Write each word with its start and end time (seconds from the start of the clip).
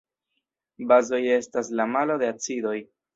Bazoj 0.91 1.19
estas 1.33 1.69
la 1.81 1.85
malo 1.91 2.17
de 2.25 2.31
acidoj. 2.35 2.75